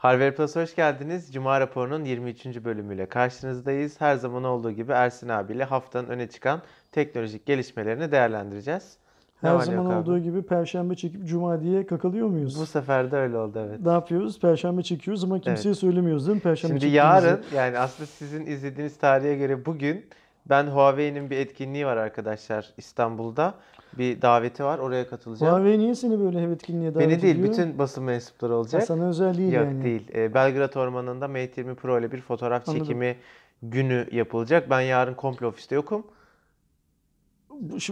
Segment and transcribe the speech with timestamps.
[0.00, 1.32] Harvard Plus hoş geldiniz.
[1.32, 2.46] Cuma raporunun 23.
[2.64, 4.00] bölümüyle karşınızdayız.
[4.00, 8.96] Her zaman olduğu gibi Ersin abiyle haftanın öne çıkan teknolojik gelişmelerini değerlendireceğiz.
[9.42, 9.94] Ne Her zaman abi?
[9.94, 12.60] olduğu gibi perşembe çekip cuma diye kakalıyor muyuz?
[12.60, 13.80] Bu sefer de öyle oldu evet.
[13.80, 14.40] Ne yapıyoruz?
[14.40, 16.42] Perşembe çekiyoruz ama kimseye söylemiyoruz değil mi?
[16.42, 20.06] Perşembe Şimdi yarın yani aslında sizin izlediğiniz tarihe göre bugün
[20.48, 23.54] ben Huawei'nin bir etkinliği var arkadaşlar İstanbul'da.
[23.98, 25.52] Bir daveti var oraya katılacağım.
[25.52, 27.52] Huawei niye seni böyle etkinliğe davet Beni değil ediyor?
[27.52, 28.82] bütün basın mensupları Ha, olacak.
[28.82, 29.84] sana özel değil Yok yani.
[29.84, 30.08] değil.
[30.14, 32.86] Ee, Belgrad Ormanı'nda Mate 20 Pro ile bir fotoğraf Anladım.
[32.86, 33.16] çekimi
[33.62, 34.70] günü yapılacak.
[34.70, 36.06] Ben yarın komple ofiste yokum.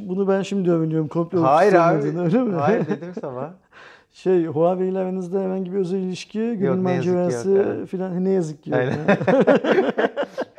[0.03, 1.09] Bunu ben şimdi öğreniyorum.
[1.09, 1.81] Komple Hayır ofis
[2.15, 2.19] abi.
[2.21, 2.55] öyle mi?
[2.55, 3.55] Hayır dedim sana.
[4.13, 8.71] Şey Huawei ile aranızda herhangi bir özel ilişki, gönül yok, macerası filan ne yazık ki
[8.71, 8.79] yok.
[8.79, 8.97] Aynen.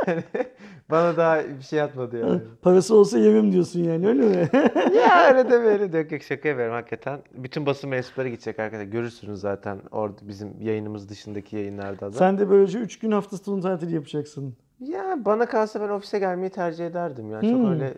[0.91, 2.41] Bana daha bir şey atmadı yani.
[2.61, 4.49] Parası olsa yemem diyorsun yani öyle mi?
[4.97, 7.20] ya öyle deme öyle de yok yok şaka yapıyorum hakikaten.
[7.34, 8.91] Bütün basın mensupları gidecek arkadaşlar.
[8.91, 12.17] Görürsünüz zaten orada bizim yayınımız dışındaki yayınlarda da.
[12.17, 14.53] Sen de böylece 3 gün hafta sonu tatil yapacaksın.
[14.80, 17.41] Ya bana kalsa ben ofise gelmeyi tercih ederdim ya.
[17.41, 17.72] Çok Hmm.
[17.72, 17.94] öyle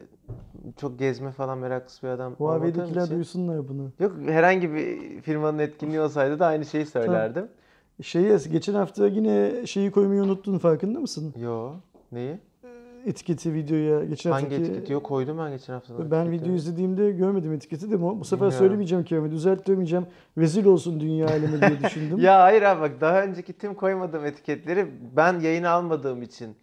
[0.81, 3.15] çok gezme falan meraklısı bir adam Huawei'dekiler için.
[3.15, 3.91] duysunlar bunu.
[3.99, 7.47] Yok herhangi bir firmanın etkinliği olsaydı da aynı şeyi söylerdim.
[8.01, 11.33] Şeyi, geçen hafta yine şeyi koymayı unuttun farkında mısın?
[11.37, 11.71] Yo.
[12.11, 12.37] Neyi?
[13.05, 14.03] Etiketi videoya.
[14.05, 14.63] Geçen Hangi haftaki...
[14.63, 14.93] etiketi?
[14.93, 16.11] Yok koydum ben geçen hafta.
[16.11, 18.57] Ben video izlediğimde görmedim etiketi de bu bu sefer Bilmiyorum.
[18.59, 19.31] söylemeyeceğim Kerem'e.
[19.31, 20.05] Düzeltmeyeceğim.
[20.37, 22.19] Rezil olsun dünya alemi diye düşündüm.
[22.19, 26.55] Ya hayır abi bak daha önceki tüm koymadığım etiketleri ben yayın almadığım için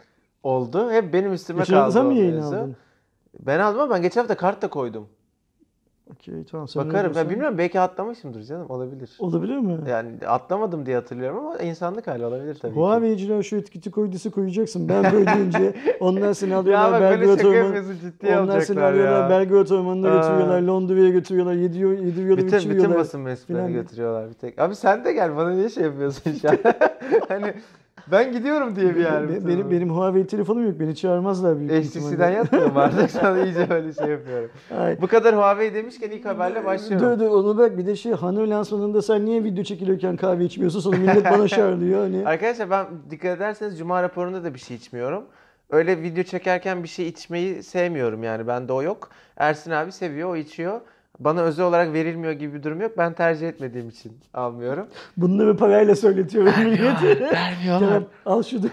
[0.42, 0.90] oldu.
[0.90, 2.76] Hep benim üstüme Geçen kaldı hafta o mı yayın aldın?
[3.40, 5.08] Ben aldım ama ben geçen hafta kart da koydum.
[6.14, 6.68] Okey tamam.
[6.68, 7.12] Sen Bakarım.
[7.16, 9.10] Ben bilmiyorum belki atlamışımdır canım olabilir.
[9.18, 9.78] Olabilir mi?
[9.88, 12.74] Yani atlamadım diye hatırlıyorum ama insanlık hali olabilir tabii.
[12.74, 14.88] Huawei'ciler şu etiketi koyduysa koyacaksın.
[14.88, 19.22] Ben böyle deyince onlar seni Ya alıyorlar bak böyle şaka yapıyorsun ciddiye Onlar seni alıyorlar
[19.22, 19.30] ya.
[19.30, 20.62] Belgrad Ormanı'na götürüyorlar.
[20.62, 21.54] Londra'ya götürüyorlar.
[21.54, 22.98] Yediyor, yediriyorlar, Bütün, bütün içiriyorlar.
[22.98, 24.58] basın mensuplarını götürüyorlar bir tek.
[24.58, 26.56] Abi sen de gel bana niye şey yapıyorsun şu an?
[27.28, 27.54] hani
[28.12, 29.28] ben gidiyorum diye bir yer.
[29.28, 30.80] Be- benim, benim Huawei telefonum yok.
[30.80, 32.34] Beni çağırmazlar büyük HTC'den ihtimalle.
[32.34, 34.50] yatmıyorum artık sana iyice böyle şey yapıyorum.
[34.78, 35.00] Ay.
[35.00, 37.10] Bu kadar Huawei demişken ilk haberle başlıyorum.
[37.10, 40.80] Dur dur onu bak bir de şey Hanoi lansmanında sen niye video çekiliyorken kahve içmiyorsun
[40.80, 42.26] sonra millet bana çağırıyor hani.
[42.26, 45.24] Arkadaşlar ben dikkat ederseniz Cuma raporunda da bir şey içmiyorum.
[45.70, 49.10] Öyle video çekerken bir şey içmeyi sevmiyorum yani bende o yok.
[49.36, 50.80] Ersin abi seviyor o içiyor.
[51.18, 52.92] Bana özel olarak verilmiyor gibi bir durum yok.
[52.98, 54.86] Ben tercih etmediğim için almıyorum.
[55.16, 57.20] Bunları parayla söyletiyorum millete.
[57.20, 58.02] Vermiyorlar.
[58.26, 58.66] Al şunu.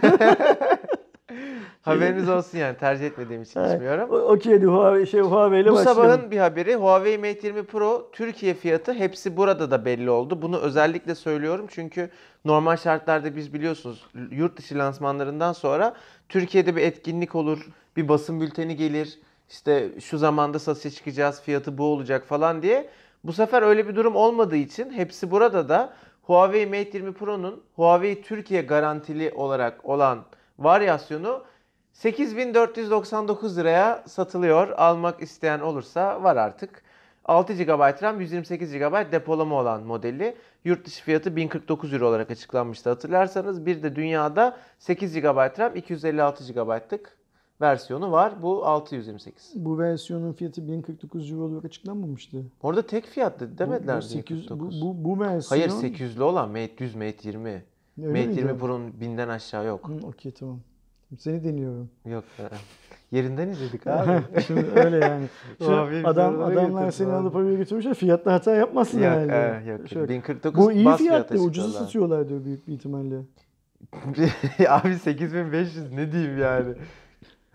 [1.81, 4.09] Haberiniz olsun yani tercih etmediğim için içmiyorum.
[4.11, 6.03] Okey hadi Huawei, şey, Huawei ile Bu başlayalım.
[6.03, 10.41] sabahın bir haberi Huawei Mate 20 Pro Türkiye fiyatı hepsi burada da belli oldu.
[10.41, 12.09] Bunu özellikle söylüyorum çünkü
[12.45, 15.93] normal şartlarda biz biliyorsunuz yurt dışı lansmanlarından sonra
[16.29, 17.67] Türkiye'de bir etkinlik olur,
[17.97, 19.19] bir basın bülteni gelir.
[19.49, 22.89] İşte şu zamanda satışa çıkacağız, fiyatı bu olacak falan diye.
[23.23, 28.21] Bu sefer öyle bir durum olmadığı için hepsi burada da Huawei Mate 20 Pro'nun Huawei
[28.21, 30.23] Türkiye garantili olarak olan
[30.59, 31.43] varyasyonu
[31.93, 34.69] 8499 liraya satılıyor.
[34.69, 36.83] Almak isteyen olursa var artık.
[37.25, 40.37] 6 GB RAM, 128 GB depolama olan modeli.
[40.65, 43.65] Yurt dışı fiyatı 1049 euro olarak açıklanmıştı hatırlarsanız.
[43.65, 47.17] Bir de dünyada 8 GB RAM, 256 GB'lık
[47.61, 48.33] versiyonu var.
[48.41, 49.51] Bu 628.
[49.55, 52.43] Bu versiyonun fiyatı 1049 euro olarak açıklanmamıştı.
[52.63, 54.09] Orada tek fiyat dedi demediler bu, mi?
[54.09, 54.81] 800, bu, 1049?
[54.81, 55.59] bu, bu versiyon.
[55.59, 57.49] Hayır 800'lü olan Mate 100, Mate 20.
[57.49, 58.39] Öyle Mate miydi?
[58.39, 59.89] 20 Pro'nun 1000'den aşağı yok.
[60.03, 60.59] Okey tamam.
[61.19, 61.89] Seni deniyorum.
[62.05, 62.23] Yok.
[62.39, 62.43] e,
[63.11, 64.41] Yerinden izledik abi.
[64.47, 65.25] Şimdi öyle yani.
[65.59, 67.15] Bizi adam adamlar seni abi.
[67.15, 67.93] alıp oraya götürmüşler.
[67.93, 69.65] Fiyatta hata yapmasın Yok, herhalde.
[69.65, 69.87] e, yok.
[69.89, 70.09] Şöyle.
[70.09, 71.85] 1049 Bu iyi bas fiyat fiyat da ucuzu açıkladılar.
[71.85, 73.15] satıyorlardı büyük bir ihtimalle.
[74.69, 76.73] Abi 8500 ne diyeyim yani.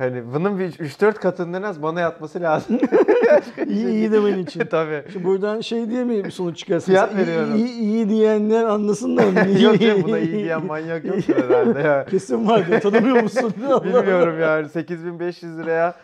[0.00, 2.78] Hani bunun bir 3-4 katından az bana yatması lazım.
[3.68, 4.60] İyi iyi demen için.
[4.70, 5.02] Tabii.
[5.12, 6.92] Şimdi buradan şey diye mi sonuç çıkarsın?
[6.92, 7.56] Fiyat İyi- veriyorum.
[7.56, 12.04] İyi, iyi diyenler anlasınlar yok canım buna iyi diyen manyak yoktur herhalde ya.
[12.10, 12.80] Kesin vardır.
[12.80, 13.52] Tanımıyor musun?
[13.84, 15.94] Bilmiyorum yani 8500 liraya.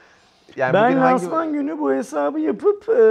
[0.57, 3.03] Yani Ben bugün hangi- lansman günü bu hesabı yapıp e,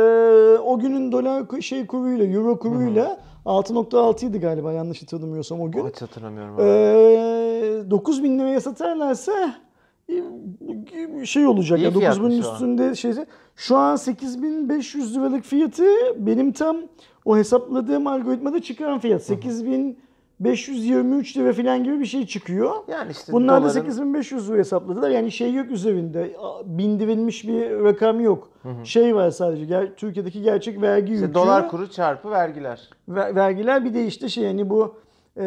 [0.60, 5.88] o günün dolar şey kuruyla, euro kuruyla 6.6 idi galiba yanlış hatırlamıyorsam o gün.
[5.90, 6.56] Hiç hatırlamıyorum.
[6.60, 7.92] E, abi.
[7.92, 9.65] 9000 liraya satarlarsa e,
[11.26, 12.54] şey olacak İyi ya 9000'in fiyatmış şu an.
[12.54, 13.14] üstünde şey
[13.56, 15.84] şu an 8500 liralık fiyatı
[16.18, 16.78] benim tam
[17.26, 22.72] o hesapladığım algoritmada çıkan fiyat 8523 lira falan gibi bir şey çıkıyor.
[22.88, 25.10] Yani işte Bunlar da doların- 8500 lira hesapladılar.
[25.10, 26.36] Yani şey yok üzerinde.
[26.66, 28.50] Bindirilmiş bir rakam yok.
[28.84, 29.64] Şey var sadece.
[29.66, 31.34] ger- Türkiye'deki gerçek vergi İşte yükü.
[31.34, 32.90] dolar kuru çarpı vergiler.
[33.10, 34.96] Ver- vergiler bir de işte şey hani bu
[35.38, 35.46] e,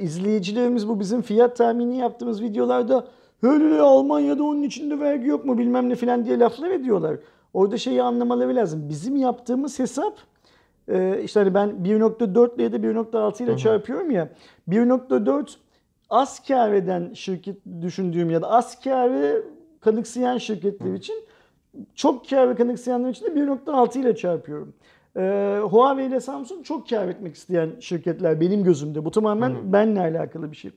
[0.00, 3.04] izleyicilerimiz bu bizim fiyat tahmini yaptığımız videolarda
[3.42, 7.16] öyle Almanya'da onun içinde vergi yok mu bilmem ne falan diye laflar ediyorlar.
[7.54, 8.88] Orada şeyi anlamaları lazım.
[8.88, 10.18] Bizim yaptığımız hesap
[10.88, 14.28] e, işte hani ben 1.4 ile ya da 1.6 ile çarpıyorum ya
[14.68, 15.48] 1.4
[16.10, 19.44] az kar eden şirket düşündüğüm ya da az karı
[19.80, 21.14] kanıksayan şirketler için
[21.94, 24.74] çok ve kanıksayanlar için de 1.6 ile çarpıyorum.
[25.16, 29.04] Ee, Huawei ile Samsung çok kar etmek isteyen şirketler benim gözümde.
[29.04, 30.70] Bu tamamen benimle alakalı bir şey.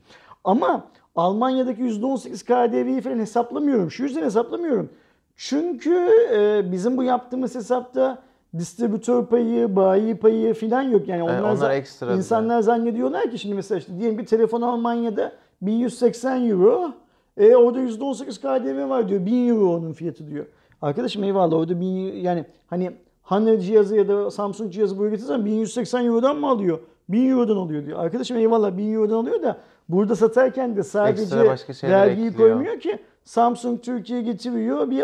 [0.44, 3.92] Ama Almanya'daki %18 KDV'yi falan hesaplamıyorum.
[3.92, 4.90] Şu yüzden hesaplamıyorum.
[5.36, 8.22] Çünkü e, bizim bu yaptığımız hesapta
[8.58, 11.08] distribütör payı, bayi payı falan yok.
[11.08, 12.18] Yani onlar, onlar za- ekstra bir de.
[12.18, 15.32] insanlar zannediyorlar ki şimdi mesela işte diyelim bir telefon Almanya'da
[15.62, 16.92] 1180 euro.
[17.38, 19.26] E orada %18 KDV var diyor.
[19.26, 20.46] 1000 euro onun fiyatı diyor.
[20.82, 22.92] Arkadaşım eyvallah orada 1000 yani hani
[23.24, 26.80] Honor cihazı ya da Samsung cihazı buraya getirsen 1180 eurodan mı alıyor?
[27.10, 28.00] 1000 eurodan alıyor diyor.
[28.00, 29.58] Arkadaşım eyvallah 1000 eurodan alıyor da
[29.90, 31.36] burada satarken de sadece
[31.84, 32.50] vergiyi ekliyor.
[32.50, 33.00] koymuyor ki.
[33.24, 35.04] Samsung Türkiye getiriyor bir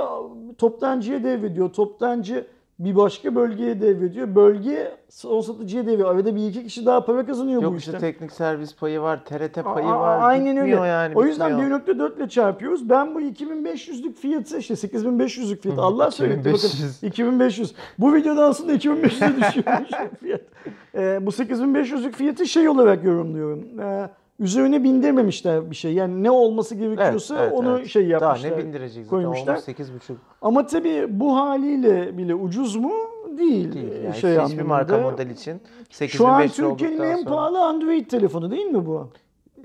[0.57, 1.69] toptancıya devrediyor.
[1.73, 2.47] Toptancı
[2.79, 4.35] bir başka bölgeye devrediyor.
[4.35, 6.11] Bölge son satıcıya deviriyor.
[6.15, 8.11] Arada bir iki kişi daha para kazanıyor Yok bu işte işte.
[8.11, 10.19] teknik servis payı var, TRT payı A- a- var.
[10.21, 10.75] Aynen öyle.
[10.75, 11.79] Yani, o yüzden bitmiyor.
[11.79, 12.89] 1.4 ile çarpıyoruz.
[12.89, 15.79] Ben bu 2500'lük fiyatı işte 8500'lük fiyat.
[15.79, 17.03] Allah söyletti bakın 2500.
[17.03, 17.73] 2500.
[17.99, 19.03] Bu videodan sonra 2500'e
[19.41, 19.89] düşüyormuş
[20.19, 20.41] fiyat.
[20.95, 23.79] Ee, bu 8500'lük fiyatı şey olarak yorumluyorum.
[23.79, 24.09] Ee,
[24.39, 25.93] üzerine bindirmemişler bir şey.
[25.93, 27.87] Yani ne olması gerekiyorsa Evet, evet, onu evet.
[27.87, 28.51] şey yapmışlar.
[28.51, 29.53] Daha ne bindirecek zaten koymuşlar.
[29.53, 32.91] olmuş 8,5 Ama tabii bu haliyle bile ucuz mu?
[33.37, 33.73] Değil.
[33.73, 34.03] değil.
[34.03, 34.63] Yani şey hiçbir anlamında.
[34.63, 39.07] marka model için 8500 Şu an Türkiye'nin en sonra- pahalı Android telefonu değil mi bu?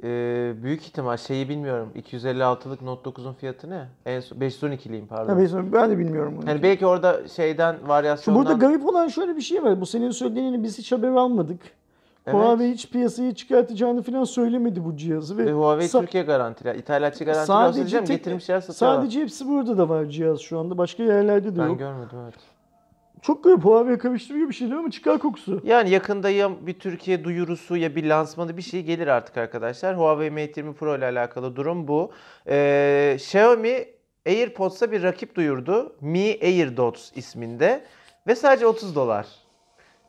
[0.02, 1.88] Ee, büyük ihtimal şeyi bilmiyorum.
[1.94, 3.88] 256'lık Note 9'un fiyatı ne?
[4.06, 5.32] En son 512'liyim pardon.
[5.32, 6.50] Ha, ben- ben de bilmiyorum bunu.
[6.50, 9.80] Yani belki orada şeyden Şu varyasyondan burada garip olan şöyle bir şey var.
[9.80, 11.60] Bu senin söylediğini biz hiç haber almadık.
[12.26, 12.36] Evet.
[12.36, 15.38] Huawei hiç piyasaya çıkartacağını falan söylemedi bu cihazı.
[15.38, 16.78] Ve Ve Huawei sa- Türkiye garantili.
[16.78, 18.96] İthalatçı garantili sadece diyeceğim tek- getirmişler satıyorlar.
[19.00, 20.78] sadece hepsi burada da var cihaz şu anda.
[20.78, 21.78] Başka yerlerde de ben yok.
[21.78, 22.34] görmedim evet.
[23.22, 23.64] Çok garip.
[23.64, 25.60] Huawei karıştırıyor bir şeyler ama çıkar kokusu.
[25.64, 29.98] Yani yakında ya bir Türkiye duyurusu ya bir lansmanı bir şey gelir artık arkadaşlar.
[29.98, 32.10] Huawei Mate 20 Pro ile alakalı durum bu.
[32.48, 33.84] Ee, Xiaomi
[34.26, 35.92] AirPods'a bir rakip duyurdu.
[36.00, 37.84] Mi AirDots isminde
[38.26, 39.26] ve sadece 30 dolar.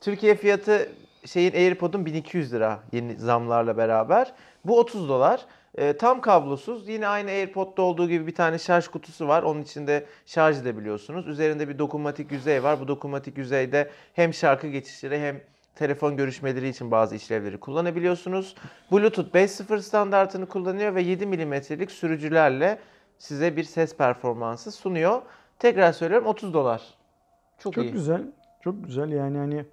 [0.01, 0.89] Türkiye fiyatı
[1.25, 4.33] şeyin AirPod'un 1200 lira yeni zamlarla beraber.
[4.65, 5.45] Bu 30 dolar.
[5.77, 6.89] Ee, tam kablosuz.
[6.89, 9.43] Yine aynı AirPod'da olduğu gibi bir tane şarj kutusu var.
[9.43, 11.27] Onun içinde şarj edebiliyorsunuz.
[11.27, 12.79] Üzerinde bir dokunmatik yüzey var.
[12.79, 15.41] Bu dokunmatik yüzeyde hem şarkı geçişleri hem
[15.75, 18.55] telefon görüşmeleri için bazı işlevleri kullanabiliyorsunuz.
[18.91, 22.79] Bluetooth 5.0 standartını kullanıyor ve 7 milimetrelik sürücülerle
[23.17, 25.21] size bir ses performansı sunuyor.
[25.59, 26.81] Tekrar söylüyorum 30 dolar.
[27.59, 27.91] Çok, Çok iyi.
[27.91, 28.21] güzel.
[28.63, 29.65] Çok güzel yani hani.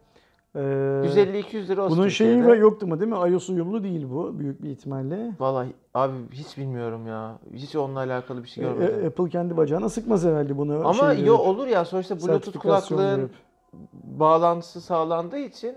[0.54, 3.16] E, 150-200 lira olsun Bunun şeyi var yoktu mu değil mi?
[3.32, 5.30] iOS uyumlu değil bu büyük bir ihtimalle.
[5.40, 7.38] Vallahi abi hiç bilmiyorum ya.
[7.54, 9.06] Hiç onunla alakalı bir şey E, görmedim.
[9.06, 10.88] Apple kendi bacağına sıkmaz herhalde bunu.
[10.88, 13.30] Ama şey yo olur ya sonuçta Bluetooth kulaklığın verip.
[14.04, 15.74] bağlantısı sağlandığı için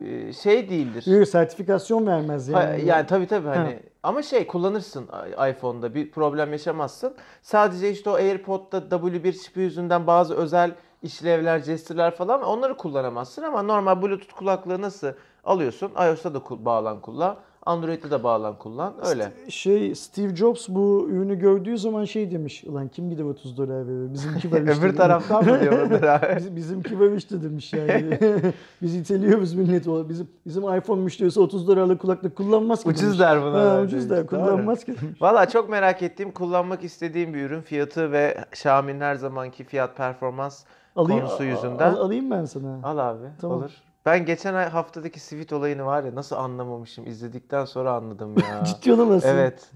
[0.00, 1.06] e, şey değildir.
[1.18, 2.84] Yok, sertifikasyon vermez Ha, yani.
[2.86, 3.74] Yani, tabii tabii hani Ha.
[4.02, 5.04] ama şey kullanırsın
[5.50, 7.14] iPhone'da bir problem yaşamazsın.
[7.42, 13.62] Sadece işte o AirPod'da W1 çipi yüzünden bazı özel işlevler, jestirler falan onları kullanamazsın ama
[13.62, 15.08] normal Bluetooth kulaklığı nasıl
[15.44, 15.90] alıyorsun?
[16.08, 18.94] iOS'ta da bağlan kullan, Android'de de bağlan kullan.
[19.06, 19.32] Öyle.
[19.48, 22.64] Şey Steve Jobs bu ürünü gördüğü zaman şey demiş.
[22.66, 24.12] Ulan kim gider 30 dolar verir?
[24.12, 24.72] Bizimki var işte.
[24.86, 26.36] Öbür taraftan mı diyor Önder abi?
[26.36, 28.18] Biz- Bizimki var işte demiş yani.
[28.82, 29.88] Biz iteliyoruz millet.
[29.88, 30.08] o.
[30.08, 33.18] Bizim bizim iPhone müşterisi 30 dolarlık kulaklık kullanmaz ki Ucuz demiş.
[33.20, 35.22] der buna Ha, ucuz der kullanmaz ki demiş.
[35.22, 37.60] Valla çok merak ettiğim, kullanmak istediğim bir ürün.
[37.62, 41.92] Fiyatı ve Xiaomi'nin her zamanki fiyat performans konusu yüzünden.
[41.94, 42.78] al- alayım ben sana.
[42.82, 43.58] Al abi Tamam.
[43.58, 43.70] olur.
[44.06, 48.64] Ben geçen ay haftadaki Sweet olayını var ya nasıl anlamamışım izledikten sonra anladım ya.
[48.64, 49.28] Ciddi olamazsın.
[49.28, 49.70] Evet.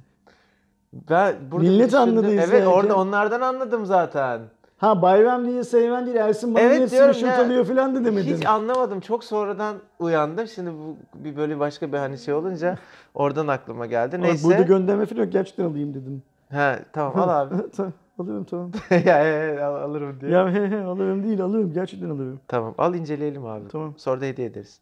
[0.92, 2.02] Ben burada Millet düşündüm.
[2.08, 2.66] anladı Evet izlerken.
[2.66, 4.40] orada onlardan anladım zaten.
[4.78, 8.36] Ha bayram değil, Seyven değil, Ersin bana Evet niye screenshot alıyor falan da demedin.
[8.36, 9.00] Hiç anlamadım.
[9.00, 10.46] Çok sonradan uyandım.
[10.46, 12.78] Şimdi bu bir böyle başka bir hani şey olunca
[13.14, 14.22] oradan aklıma geldi.
[14.22, 14.44] Neyse.
[14.48, 15.32] Burada gönderme falan yok.
[15.32, 16.22] Gerçekten alayım dedim.
[16.48, 17.54] He tamam al abi.
[18.18, 18.70] alıyorum tamam.
[19.04, 20.30] ya, al- alırım diye.
[20.32, 21.72] ya he he alırım değil alırım.
[21.72, 22.40] Gerçekten alırım.
[22.48, 23.68] Tamam al inceleyelim abi.
[23.68, 23.94] Tamam.
[23.96, 24.80] Sonra da hediye ederiz.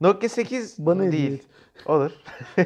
[0.00, 1.32] Nokia 8 Bana hediye değil.
[1.32, 1.46] et.
[1.86, 2.10] Olur.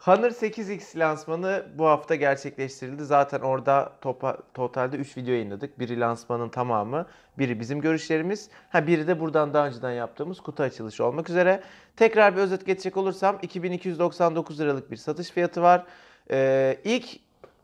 [0.00, 3.04] Honor 8X lansmanı bu hafta gerçekleştirildi.
[3.04, 5.78] Zaten orada topa, totalde 3 video yayınladık.
[5.78, 7.06] Biri lansmanın tamamı,
[7.38, 8.50] biri bizim görüşlerimiz.
[8.70, 11.62] Ha biri de buradan daha önceden yaptığımız kutu açılışı olmak üzere.
[11.96, 15.84] Tekrar bir özet geçecek olursam 2299 liralık bir satış fiyatı var.
[16.30, 17.06] Ee, ilk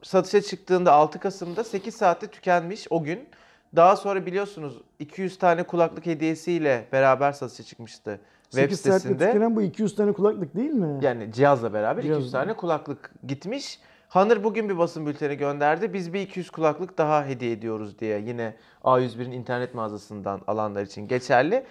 [0.02, 3.28] satışa çıktığında 6 Kasım'da 8 saatte tükenmiş o gün.
[3.76, 9.26] Daha sonra biliyorsunuz 200 tane kulaklık hediyesiyle beraber satışa çıkmıştı web 8 saatte sitesinde.
[9.26, 10.98] tükenen bu 200 tane kulaklık değil mi?
[11.02, 12.20] Yani cihazla beraber Cihazla.
[12.20, 13.78] 200 tane kulaklık gitmiş.
[14.08, 15.92] Honor bugün bir basın bülteni gönderdi.
[15.92, 18.54] Biz bir 200 kulaklık daha hediye ediyoruz diye yine
[18.84, 21.64] A101'in internet mağazasından alanlar için geçerli.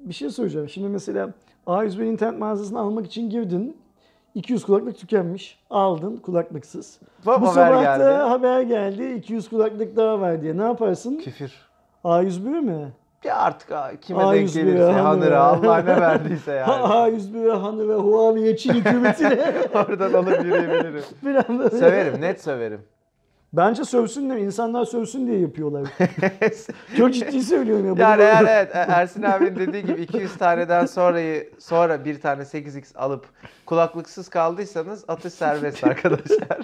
[0.00, 0.68] bir şey söyleyeceğim.
[0.68, 1.30] Şimdi mesela
[1.66, 3.76] A101 internet mağazasını almak için girdin.
[4.34, 5.58] 200 kulaklık tükenmiş.
[5.70, 7.00] Aldın kulaklıksız.
[7.26, 8.04] Bak, Bu sabah geldi.
[8.04, 9.14] da haber geldi.
[9.14, 10.56] 200 kulaklık daha var diye.
[10.58, 11.18] Ne yaparsın?
[11.18, 11.52] Küfür.
[12.04, 12.92] A101 mi?
[13.24, 13.68] Ya artık
[14.02, 15.04] kime A101 denk gelirse Hanıra.
[15.04, 16.70] Hanıra Allah ne verdiyse yani.
[16.70, 19.38] A101 Hanı ve Huawei Çin hükümetine
[19.74, 21.02] Oradan alıp yürüyebilirim.
[21.44, 21.78] falan böyle.
[21.78, 22.80] Söverim net söverim.
[23.52, 25.88] Bence sövsün de insanlar sövsün diye yapıyorlar.
[26.96, 27.94] Çok ciddi söylüyorum ya.
[28.08, 32.96] Yani eğer evet E- Ersin abinin dediği gibi 200 taneden sonrayı sonra bir tane 8x
[32.98, 33.26] alıp
[33.66, 36.58] kulaklıksız kaldıysanız atış serbest arkadaşlar.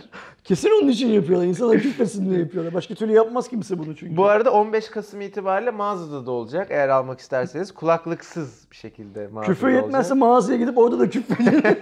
[0.44, 1.46] Kesin onun için yapıyorlar.
[1.46, 2.74] İnsanlar küfresin diye yapıyorlar.
[2.74, 4.16] Başka türlü yapmaz kimse bunu çünkü.
[4.16, 6.66] Bu arada 15 Kasım itibariyle mağazada da olacak.
[6.70, 10.16] Eğer almak isterseniz kulaklıksız bir şekilde mağazada Küfür yetmezse olacak.
[10.18, 11.62] mağazaya gidip orada da küfredin.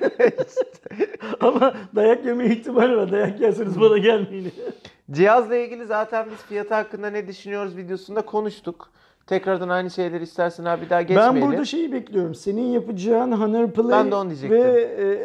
[1.41, 3.13] Ama dayak yeme ihtimali var.
[3.13, 4.53] Dayak yerseniz bana gelmeyin.
[5.11, 8.91] Cihazla ilgili zaten biz fiyatı hakkında ne düşünüyoruz videosunda konuştuk.
[9.27, 11.35] Tekrardan aynı şeyleri istersen abi daha geçmeyelim.
[11.35, 12.35] Ben burada şeyi bekliyorum.
[12.35, 14.81] Senin yapacağın Honor Play Ben de ve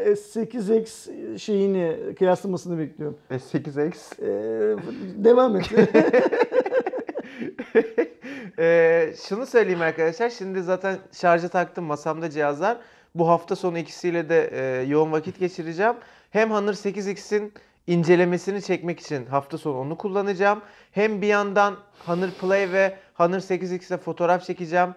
[0.05, 3.17] e, S8X şeyini kıyaslamasını bekliyorum.
[3.31, 4.21] Ve 8x.
[4.21, 4.77] E,
[5.23, 5.69] devam et.
[8.59, 10.29] Ee, şunu söyleyeyim arkadaşlar.
[10.29, 12.77] Şimdi zaten şarja taktım masamda cihazlar.
[13.15, 15.95] Bu hafta sonu ikisiyle de e, yoğun vakit geçireceğim.
[16.31, 17.53] Hem Honor 8X'in
[17.89, 20.61] incelemesini çekmek için hafta sonu onu kullanacağım.
[20.91, 24.95] Hem bir yandan Honor Play ve Honor 8X ile fotoğraf çekeceğim.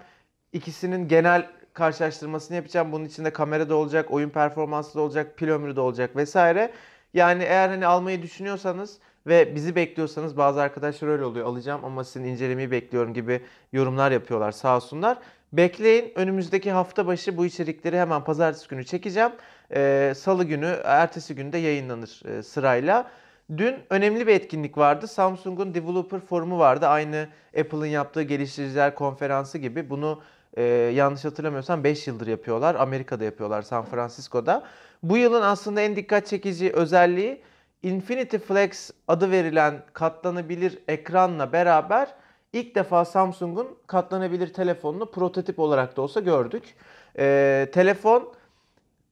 [0.52, 2.92] İkisinin genel karşılaştırmasını yapacağım.
[2.92, 6.72] Bunun içinde kamera da olacak, oyun performansı da olacak, pil ömrü de olacak vesaire.
[7.14, 11.46] Yani eğer hani almayı düşünüyorsanız ve bizi bekliyorsanız bazı arkadaşlar öyle oluyor.
[11.46, 15.18] Alacağım ama sizin incelemeyi bekliyorum gibi yorumlar yapıyorlar sağ olsunlar.
[15.52, 19.32] Bekleyin önümüzdeki hafta başı bu içerikleri hemen pazartesi günü çekeceğim.
[19.74, 23.10] Ee, Salı günü, ertesi günde yayınlanır e, sırayla.
[23.56, 25.06] Dün önemli bir etkinlik vardı.
[25.06, 26.86] Samsung'un Developer Forumu vardı.
[26.86, 27.28] Aynı
[27.60, 29.90] Apple'ın yaptığı geliştiriciler konferansı gibi.
[29.90, 30.22] Bunu
[30.56, 30.62] e,
[30.94, 32.74] yanlış hatırlamıyorsam 5 yıldır yapıyorlar.
[32.74, 34.64] Amerika'da yapıyorlar, San Francisco'da.
[35.02, 37.42] Bu yılın aslında en dikkat çekici özelliği
[37.82, 42.08] Infinity Flex adı verilen katlanabilir ekranla beraber
[42.52, 46.74] ilk defa Samsung'un katlanabilir telefonunu prototip olarak da olsa gördük.
[47.18, 48.32] Ee, telefon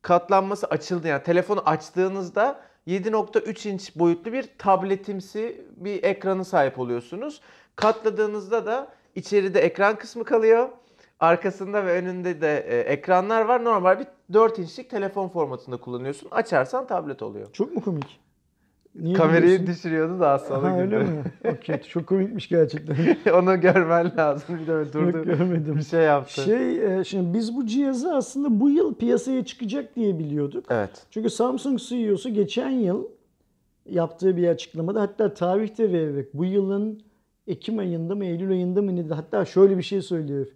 [0.02, 7.40] katlanması açıldı yani telefonu açtığınızda 7.3 inç boyutlu bir tabletimsi bir ekranı sahip oluyorsunuz.
[7.76, 10.68] Katladığınızda da içeride ekran kısmı kalıyor.
[11.20, 13.64] Arkasında ve önünde de e, ekranlar var.
[13.64, 16.28] Normal bir 4 inçlik telefon formatında kullanıyorsun.
[16.30, 17.52] Açarsan tablet oluyor.
[17.52, 18.20] Çok mu komik?
[18.94, 19.66] Niye Kamerayı gülüyorsun?
[19.66, 21.22] düşürüyordu da salı Ha, öyle mi?
[21.52, 21.80] Okey.
[21.88, 22.96] Çok komikmiş gerçekten.
[23.34, 24.58] Onu görmen lazım.
[24.62, 25.24] Bir de böyle Yok durdu.
[25.24, 25.76] görmedim.
[25.76, 26.40] Bir şey yaptı.
[26.42, 30.64] Şey, e, şimdi biz bu cihazı aslında bu yıl piyasaya çıkacak diye biliyorduk.
[30.70, 30.90] Evet.
[31.10, 33.04] Çünkü Samsung CEO'su geçen yıl
[33.90, 37.02] yaptığı bir açıklamada hatta tarihte vererek bu yılın
[37.46, 39.14] Ekim ayında mı Eylül ayında mı dedi.
[39.14, 40.46] Hatta şöyle bir şey söylüyor.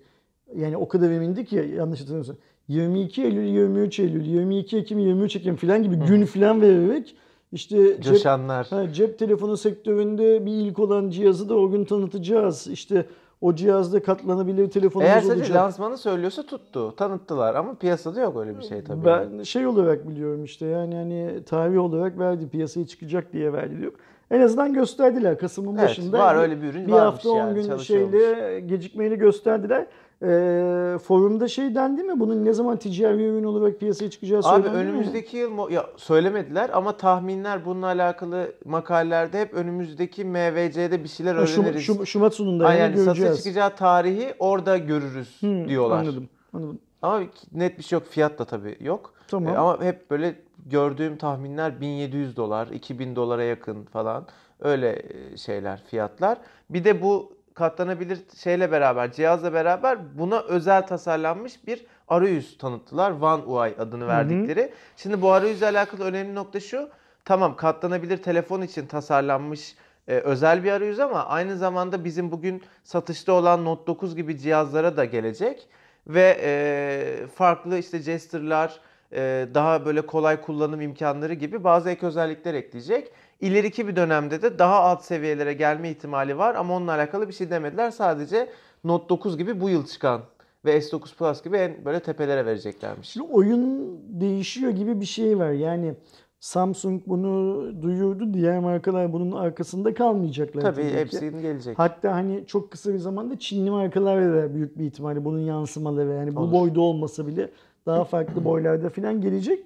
[0.57, 2.37] Yani o kadar emindi ki yanlış hatırlamıyorsam.
[2.69, 7.17] 22 Eylül, 23 Eylül, 22 Ekim, 23 Ekim falan gibi gün falan vererek
[7.55, 8.67] işte cep, Coşanlar.
[8.67, 12.67] ha, cep telefonu sektöründe bir ilk olan cihazı da o gün tanıtacağız.
[12.67, 13.07] İşte
[13.41, 15.57] o cihazda katlanabilir telefonumuz Eğer sadece olacak.
[15.57, 16.97] lansmanı söylüyorsa tuttu.
[16.97, 19.05] Tanıttılar ama piyasada yok öyle bir şey tabii.
[19.05, 23.93] Ben şey olarak biliyorum işte yani hani tarih olarak verdi piyasaya çıkacak diye verdi diyor.
[24.31, 26.19] En azından gösterdiler Kasım'ın Evet, başında.
[26.19, 29.87] var öyle bir ürün bir hafta 10 yani, gün şeyle gecikmeyle gösterdiler.
[30.23, 32.21] Ee, forumda şey dendi mi?
[32.21, 34.77] Bunun ne zaman ticari ürün olarak piyasaya çıkacağı Abi söylendi mi?
[34.77, 41.35] önümüzdeki yıl mo- ya söylemediler ama tahminler bununla alakalı makalelerde hep önümüzdeki MVC'de bir şeyler
[41.35, 41.83] Ha, Şum- öğreniriz.
[41.89, 43.39] Şum- Şubat sonunda Ay, yani, yani satışa göreceğiz.
[43.45, 45.99] çıkacağı tarihi orada görürüz Hı, diyorlar.
[45.99, 46.29] Anladım.
[46.53, 46.79] Anladım.
[47.03, 47.21] Ama
[47.53, 48.07] net bir şey yok.
[48.09, 49.15] Fiyat da tabii yok.
[49.29, 49.55] Tamam.
[49.55, 50.35] E, ama hep böyle
[50.67, 54.27] gördüğüm tahminler 1700 dolar, 2000 dolara yakın falan.
[54.61, 55.03] Öyle
[55.33, 56.39] e, şeyler, fiyatlar.
[56.71, 63.11] Bir de bu katlanabilir şeyle beraber, cihazla beraber buna özel tasarlanmış bir arayüz tanıttılar.
[63.11, 64.73] One UI adını verdikleri.
[64.97, 66.89] Şimdi bu arayüzle alakalı önemli nokta şu.
[67.25, 69.75] Tamam katlanabilir telefon için tasarlanmış
[70.09, 74.97] e, özel bir arayüz ama aynı zamanda bizim bugün satışta olan Note 9 gibi cihazlara
[74.97, 75.69] da gelecek
[76.07, 78.81] ve e, farklı işte gesture'lar,
[79.13, 83.13] e, daha böyle kolay kullanım imkanları gibi bazı ek özellikler ekleyecek.
[83.41, 87.51] İleriki bir dönemde de daha alt seviyelere gelme ihtimali var ama onunla alakalı bir şey
[87.51, 87.91] demediler.
[87.91, 88.49] Sadece
[88.85, 90.21] Note 9 gibi bu yıl çıkan
[90.65, 93.09] ve S9 Plus gibi en böyle tepelere vereceklermiş.
[93.09, 95.51] Şimdi oyun değişiyor gibi bir şey var.
[95.51, 95.95] Yani
[96.41, 98.35] Samsung bunu duyurdu.
[98.35, 100.63] Diğer markalar bunun arkasında kalmayacaklar.
[100.63, 101.79] Tabii hepsinin gelecek.
[101.79, 106.37] Hatta hani çok kısa bir zamanda Çinli markalar da büyük bir ihtimalle bunun yansımaları yani
[106.37, 106.53] bu Olur.
[106.53, 107.51] boyda olmasa bile
[107.87, 109.65] daha farklı boylarda falan gelecek.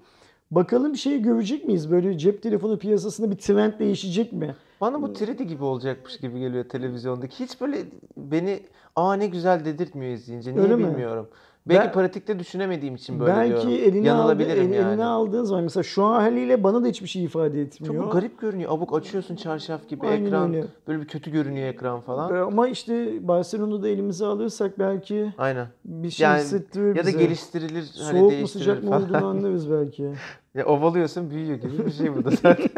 [0.51, 1.91] Bakalım bir şey görecek miyiz?
[1.91, 4.55] Böyle cep telefonu piyasasında bir trend değişecek mi?
[4.81, 7.45] Bana bu 3D gibi olacakmış gibi geliyor televizyondaki.
[7.45, 7.79] Hiç böyle
[8.17, 8.61] beni
[8.97, 10.53] aa ne güzel dedirtmiyor izleyince.
[10.53, 10.85] Niye Öyle mi?
[10.89, 11.29] bilmiyorum.
[11.69, 13.85] Belki Ben- pratikte düşünemediğim için böyle Belki diyorum.
[13.89, 14.75] eline, aldı, el- yani.
[14.77, 17.95] eline aldığın zaman mesela şu an haliyle bana da hiçbir şey ifade etmiyor.
[18.05, 18.73] Çok garip görünüyor.
[18.73, 20.55] Abuk açıyorsun çarşaf gibi Aynen ekran.
[20.55, 20.67] öyle.
[20.89, 22.35] Böyle bir kötü görünüyor ekran falan.
[22.35, 25.67] Ee, Ama işte Barcelona'da elimize alırsak belki Aynen.
[25.85, 27.19] bir şey Yani hissettirir ya da bize.
[27.19, 30.09] geliştirilir, hani Soğuk mu değiştirilir sıcak mı olduğunu anlarız belki.
[30.55, 32.69] Ya ovalıyorsun büyüyor gibi bir şey bu da zaten.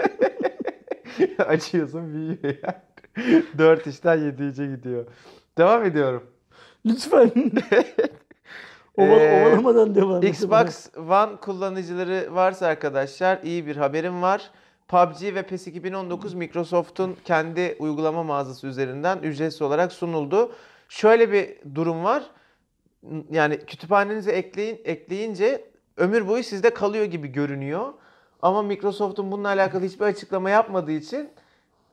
[1.49, 3.43] Açıyorsun büyüyor yani.
[3.59, 5.05] 4 işten 7 işe gidiyor.
[5.59, 6.23] Devam ediyorum.
[6.87, 7.31] Lütfen.
[9.01, 10.23] Oval, Ee, ovalamadan devam.
[10.23, 14.51] Xbox One kullanıcıları varsa arkadaşlar iyi bir haberim var.
[14.89, 20.53] PUBG ve PES 2019 Microsoft'un kendi uygulama mağazası üzerinden ücretsiz olarak sunuldu.
[20.89, 22.23] Şöyle bir durum var.
[23.31, 25.65] Yani kütüphanenize ekleyin, ekleyince
[25.97, 27.87] ömür boyu sizde kalıyor gibi görünüyor.
[28.43, 31.31] Ama Microsoft'un bununla alakalı hiçbir açıklama yapmadığı için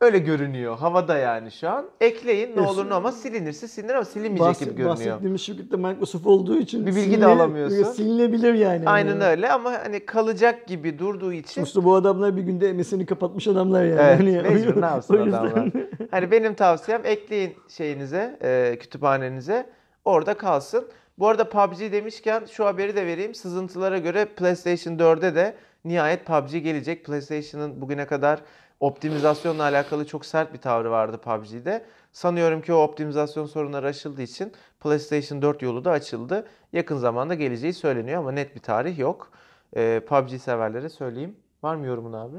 [0.01, 0.77] öyle görünüyor.
[0.77, 1.85] Havada yani şu an.
[2.01, 4.95] Ekleyin ne olur ne olmaz silinirse silinir ama silinmeyecek Bahset, gibi görünüyor.
[4.95, 7.83] bahsettiğimiz şirket de Microsoft olduğu için Bir bilgi de alamıyorsun.
[7.83, 8.89] Silinebilir yani.
[8.89, 13.47] Aynen öyle ama hani kalacak gibi durduğu için Sonuçta bu adamlar bir günde MS'ini kapatmış
[13.47, 13.99] adamlar yani.
[14.01, 15.69] Evet, Hani mecbur, ne yapsın adamlar?
[16.11, 19.69] hani benim tavsiyem ekleyin şeyinize, e, kütüphanenize.
[20.05, 20.87] Orada kalsın.
[21.19, 23.35] Bu arada PUBG demişken şu haberi de vereyim.
[23.35, 27.05] Sızıntılara göre PlayStation 4'e de nihayet PUBG gelecek.
[27.05, 28.39] PlayStation'ın bugüne kadar
[28.79, 31.85] optimizasyonla alakalı çok sert bir tavrı vardı PUBG'de.
[32.11, 36.47] Sanıyorum ki o optimizasyon sorunları aşıldığı için PlayStation 4 yolu da açıldı.
[36.73, 39.31] Yakın zamanda geleceği söyleniyor ama net bir tarih yok.
[39.75, 41.35] E, PUBG severlere söyleyeyim.
[41.63, 42.37] Var mı yorumun abi?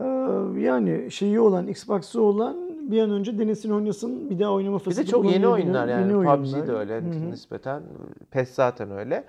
[0.00, 0.04] Ee,
[0.60, 4.30] yani şeyi olan, Xbox'ı olan bir an önce denesin oynasın.
[4.30, 6.02] Bir daha oynama Bir fırsatı de çok yeni oyunlar yani.
[6.02, 6.66] Yeni PUBG oyunlar.
[6.68, 7.30] de öyle Hı hı.
[7.30, 7.82] nispeten.
[8.30, 9.24] PES zaten öyle.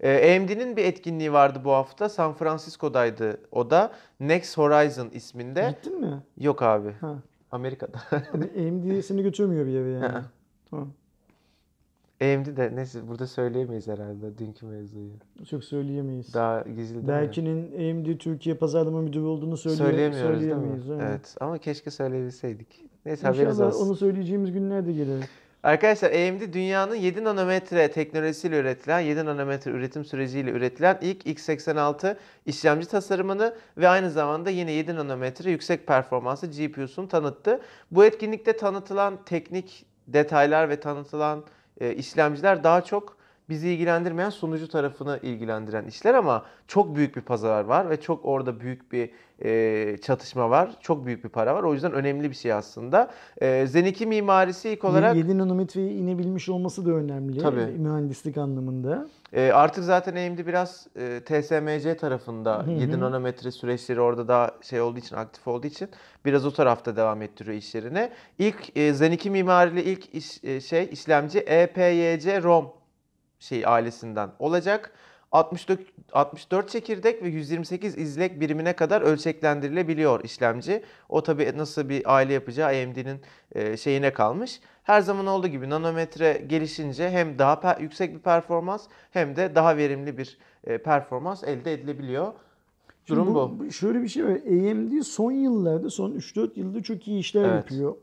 [0.00, 2.08] Ee, AMD'nin bir etkinliği vardı bu hafta.
[2.08, 3.92] San Francisco'daydı o da.
[4.20, 5.74] Next Horizon isminde.
[5.76, 6.22] Gittin mi?
[6.40, 6.92] Yok abi.
[7.00, 7.14] Ha.
[7.52, 7.98] Amerika'da.
[8.34, 10.24] AMD seni götürmüyor bir yere yani.
[10.70, 10.88] Tamam.
[12.22, 15.10] AMD de neyse burada söyleyemeyiz herhalde dünkü mevzuyu.
[15.50, 16.34] Çok söyleyemeyiz.
[16.34, 17.08] Daha gizli?
[17.08, 20.60] Berkin'in AMD Türkiye pazarlama müdürü olduğunu söyleye- Söyleyemiyoruz değil mi?
[20.60, 20.90] söyleyemeyiz.
[21.10, 22.84] Evet ama keşke söyleyebilseydik.
[23.08, 23.86] Neyse haberiniz İnşallah olsun.
[23.86, 25.24] onu söyleyeceğimiz günler de gelir.
[25.62, 32.16] Arkadaşlar AMD dünyanın 7 nanometre teknolojisiyle üretilen, 7 nanometre üretim süreciyle üretilen ilk x86
[32.46, 37.60] işlemci tasarımını ve aynı zamanda yine 7 nanometre yüksek performanslı GPU'sunu tanıttı.
[37.90, 41.44] Bu etkinlikte tanıtılan teknik detaylar ve tanıtılan
[41.80, 43.17] e, işlemciler daha çok
[43.48, 48.60] bizi ilgilendirmeyen sunucu tarafını ilgilendiren işler ama çok büyük bir pazar var ve çok orada
[48.60, 49.10] büyük bir
[49.44, 50.70] e, çatışma var.
[50.80, 51.62] Çok büyük bir para var.
[51.62, 53.10] O yüzden önemli bir şey aslında.
[53.40, 57.38] E, Zen 2 mimarisi ilk olarak 7 nanometreye inebilmiş olması da önemli.
[57.38, 57.64] Tabii.
[57.64, 59.08] Mühendislik anlamında.
[59.32, 62.70] E, artık zaten AMD biraz e, TSMC tarafında Hı hı.
[62.70, 65.88] 7 nanometre süreçleri orada daha şey olduğu için aktif olduğu için
[66.24, 68.10] biraz o tarafta devam ettiriyor işlerini.
[68.38, 72.77] İlk e, Zen 2 mimarili ilk iş, e, şey işlemci EPYC ROM
[73.40, 74.92] şey ailesinden olacak.
[75.32, 75.80] 64
[76.12, 80.82] 64 çekirdek ve 128 izlek birimine kadar ölçeklendirilebiliyor işlemci.
[81.08, 83.20] O tabii nasıl bir aile yapacağı AMD'nin
[83.52, 84.60] e, şeyine kalmış.
[84.82, 90.18] Her zaman olduğu gibi nanometre gelişince hem daha yüksek bir performans hem de daha verimli
[90.18, 92.32] bir e, performans elde edilebiliyor.
[93.04, 93.72] Şimdi Durum bu.
[93.72, 94.30] Şöyle bir şey var.
[94.30, 97.54] AMD son yıllarda, son 3-4 yılda çok iyi işler Evet.
[97.54, 97.94] yapıyor.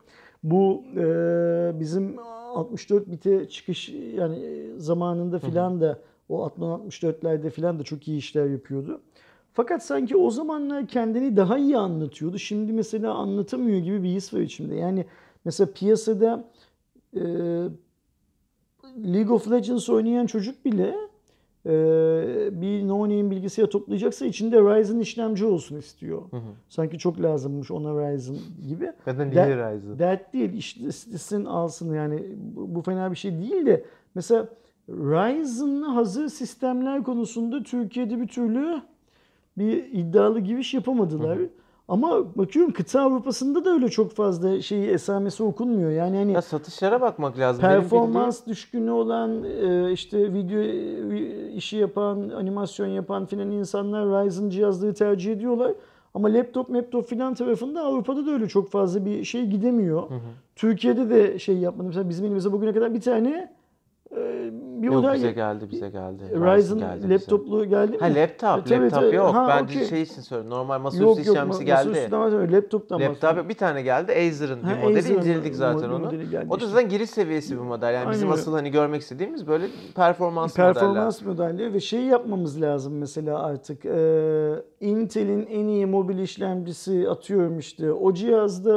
[0.45, 7.83] Bu e, bizim 64 bite çıkış yani e, zamanında filan da o 60-64'lerde filan da
[7.83, 9.01] çok iyi işler yapıyordu.
[9.53, 12.39] Fakat sanki o zamanlar kendini daha iyi anlatıyordu.
[12.39, 14.75] Şimdi mesela anlatamıyor gibi bir his var içimde.
[14.75, 15.05] Yani
[15.45, 16.45] mesela piyasada
[17.13, 17.21] e,
[18.97, 20.95] League of Legends oynayan çocuk bile
[22.61, 26.21] bir no name bilgisayar toplayacaksa içinde Ryzen işlemci olsun istiyor.
[26.69, 28.35] Sanki çok lazımmış ona Ryzen
[28.67, 28.91] gibi.
[29.07, 29.99] Ya da Der- Ryzen?
[29.99, 32.23] Dert değil istesin alsın yani
[32.55, 34.47] bu, fena bir şey değil de mesela
[34.89, 38.81] Ryzen'lı hazır sistemler konusunda Türkiye'de bir türlü
[39.57, 41.37] bir iddialı giriş yapamadılar.
[41.87, 45.91] Ama bakıyorum kıta Avrupa'sında da öyle çok fazla şeyi esamesi okunmuyor.
[45.91, 47.61] Yani hani Ya satışlara bakmak lazım.
[47.61, 54.93] Performans düşkünü olan e, işte video e, işi yapan, animasyon yapan filan insanlar Ryzen cihazları
[54.93, 55.71] tercih ediyorlar.
[56.13, 60.03] Ama laptop, laptop filan tarafında Avrupa'da da öyle çok fazla bir şey gidemiyor.
[60.55, 61.87] Türkiye'de de şey yapmadı.
[61.87, 63.53] Mesela bizim elimizde bugüne kadar bir tane
[64.17, 66.23] e, bir Yok oda bize geldi bize geldi.
[66.33, 67.13] Ryzen geldi bize.
[67.13, 67.97] laptoplu geldi mi?
[67.99, 69.15] Ha laptop, E, laptop tabii.
[69.15, 69.35] yok.
[69.35, 69.85] Ha, ben okey.
[69.85, 70.59] şey için söylüyorum.
[70.59, 71.87] Normal masaüstü işlemcisi geldi.
[71.87, 72.53] masaüstünden bahsediyorum.
[72.53, 74.11] Laptoptan Laptop bir tane geldi.
[74.11, 76.09] Acer'ın Ha, bir modeli Acer'ın inceledik zaten onu.
[76.11, 77.93] geldi O da zaten giriş seviyesi bir model.
[77.93, 80.73] Yani bizim Aynen asıl hani görmek istediğimiz böyle performans, modeller.
[80.73, 83.95] Performans modelleri ve şey yapmamız lazım mesela artık e,
[84.81, 88.71] Intel'in en iyi mobil işlemcisi atıyorum işte o cihazda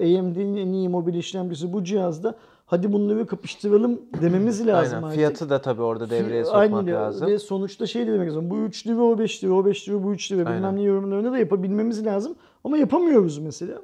[0.00, 2.34] e, AMD'nin en iyi mobil işlemcisi bu cihazda
[2.72, 5.06] hadi bunları kapıştıralım dememiz lazım Aynen.
[5.06, 5.16] artık.
[5.18, 7.28] Fiyatı da tabii orada devreye Fi- sokmak aynen lazım.
[7.28, 8.50] Ve sonuçta şey de demek lazım.
[8.50, 11.32] Bu 3 lira o 5 lira o 5 lira bu 3 lira bilmem ne yorumlarını
[11.32, 12.34] da yapabilmemiz lazım.
[12.64, 13.74] Ama yapamıyoruz mesela.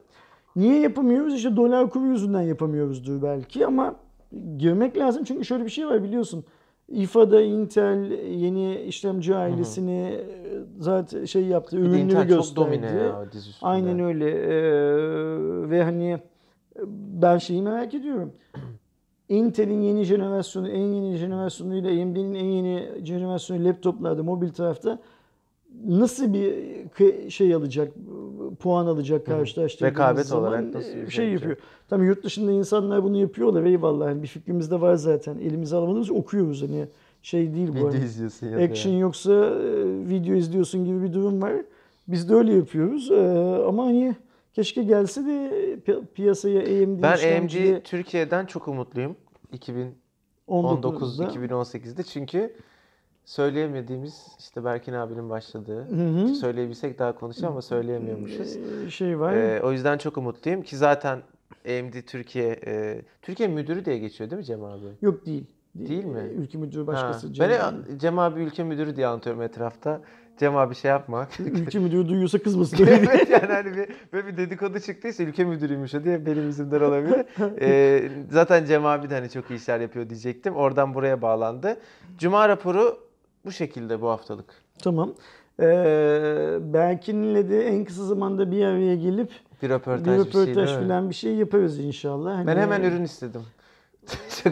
[0.57, 1.35] Niye yapamıyoruz?
[1.35, 3.95] İşte dolar kuru yüzünden yapamıyoruzdur belki ama
[4.59, 5.25] girmek lazım.
[5.25, 6.45] Çünkü şöyle bir şey var biliyorsun.
[6.89, 10.21] İFA'da Intel yeni işlemci ailesini
[10.79, 12.47] zaten şey yaptı, Bir de ürünleri Intel gösterdi.
[12.47, 13.71] çok domine ya diz üstünde.
[13.71, 14.31] Aynen öyle.
[14.31, 16.11] Ee, ve hani
[16.77, 16.83] e,
[17.23, 18.33] ben şeyi merak ediyorum.
[19.29, 24.99] Intel'in yeni jenerasyonu, en yeni jenerasyonuyla AMD'nin en yeni jenerasyonu laptoplarda, mobil tarafta
[25.87, 27.93] nasıl bir şey alacak,
[28.61, 31.57] puan alacak karşılaştırdığımız Rekabet zaman olarak nasıl bir şey şey yapıyor.
[31.89, 34.07] Tabii yurt dışında insanlar bunu yapıyorlar eyvallah.
[34.07, 35.39] Yani bir fikrimiz de var zaten.
[35.39, 36.87] Elimize alamadığımız okuyoruz hani
[37.23, 37.75] şey değil bu.
[37.75, 38.99] Video hani izliyorsun ya action ya.
[38.99, 41.53] yoksa e, video izliyorsun gibi bir durum var.
[42.09, 43.11] Biz de öyle yapıyoruz.
[43.11, 43.17] E,
[43.69, 44.15] ama hani
[44.59, 45.51] keşke gelse de
[45.87, 49.17] pi- piyasaya AMD Ben AMD Türkiye'den çok umutluyum.
[49.53, 51.25] 2019 19'da.
[51.25, 52.57] 2018'de çünkü
[53.25, 55.83] söyleyemediğimiz işte Berkin abinin başladığı.
[55.85, 56.29] Hı hı.
[56.35, 58.57] Söyleyebilsek daha konuşacağım ama söyleyemiyormuşuz.
[58.87, 59.33] E, şey var.
[59.33, 61.23] Ee, o yüzden çok umutluyum ki zaten
[61.69, 64.85] AMD Türkiye e, Türkiye müdürü diye geçiyor değil mi Cem abi?
[65.03, 65.45] Yok değil.
[65.75, 66.21] Değil mi?
[66.21, 67.29] E, Ülke müdürü Ha, başkası.
[67.41, 70.01] Ben Cem- hep Cem abi ülke müdürü diye anlatıyorum etrafta.
[70.39, 71.29] Cem abi şey yapma.
[71.39, 72.87] Ülke müdürü duyuyorsa kızmasın.
[72.87, 77.27] evet yani hani bir, böyle bir dedikodu çıktıysa ülke müdürüymüş o diye benim yüzümden olabilir.
[77.61, 80.55] Ee, zaten Cem abi de hani çok iyi işler yapıyor diyecektim.
[80.57, 81.77] Oradan buraya bağlandı.
[82.19, 82.99] Cuma raporu
[83.45, 84.45] bu şekilde bu haftalık.
[84.83, 85.15] tamam.
[85.61, 85.65] Ee,
[86.61, 89.31] Berkin'le de en kısa zamanda bir araya gelip
[89.63, 90.87] Bir bir röportaj, bir, röportaj şey değil mi?
[90.89, 92.35] falan bir şey yaparız inşallah.
[92.37, 93.43] Hani Ben hemen ürün istedim.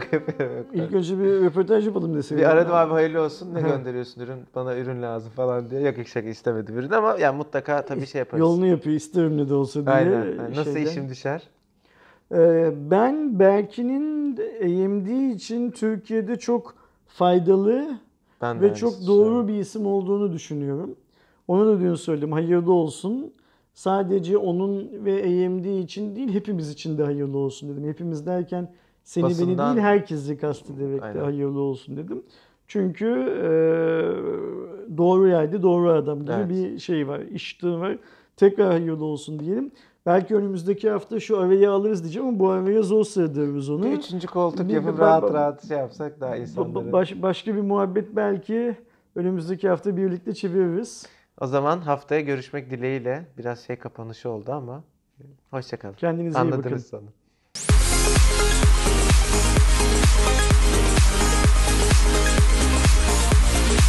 [0.01, 0.57] Şaka yapıyorum.
[0.57, 0.67] yok.
[0.73, 2.45] İlk önce bir röportaj yapalım deseydin.
[2.45, 5.81] Bir aradım abi hayırlı olsun ne gönderiyorsun ürün bana ürün lazım falan diye.
[5.81, 8.41] Yok şaka istemedim ürün ama yani mutlaka tabii şey yaparız.
[8.41, 9.95] Yolunu yapıyor isterim ne de olsa diye.
[9.95, 10.27] Aynen.
[10.27, 10.91] Yani nasıl şeyden.
[10.91, 11.43] işim düşer?
[12.33, 16.75] Ee, ben Berkin'in AMD için Türkiye'de çok
[17.07, 17.99] faydalı
[18.43, 20.97] Ben ve çok şey doğru bir isim olduğunu düşünüyorum.
[21.49, 22.33] Onu da dün söyledim.
[22.33, 23.33] Hayırlı olsun.
[23.75, 27.89] Sadece onun ve AMD için değil hepimiz için de hayırlı olsun dedim.
[27.89, 28.73] Hepimiz derken
[29.07, 32.23] seni Basından- beni değil herkesi kastederek de hayırlı olsun dedim.
[32.66, 33.07] Çünkü
[33.42, 33.49] e,
[34.97, 36.49] doğru yerde doğru adam gibi Evet.
[36.49, 37.21] bir şey var.
[37.21, 37.99] İşte var.
[38.37, 39.71] Tekrar hayırlı olsun diyelim.
[40.07, 43.85] Belki önümüzdeki hafta şu arayı alırız diyeceğim ama bu araya zor sığdırırız onu.
[43.85, 46.85] Bir üçüncü koltuk Bir- yapıp rahat ba- rahat şey yapsak daha insanları.
[46.85, 48.77] ba- baş- başka bir muhabbet belki
[49.16, 51.07] önümüzdeki hafta birlikte çeviririz.
[51.40, 53.27] O zaman haftaya görüşmek dileğiyle.
[53.38, 54.85] Biraz şey kapanışı oldu ama
[55.51, 55.95] hoşçakalın.
[55.95, 56.53] Kendinize iyi bakın.
[56.53, 56.90] Anladınız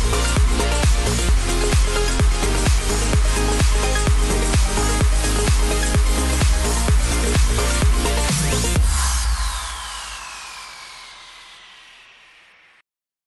[0.09, 0.46] We'll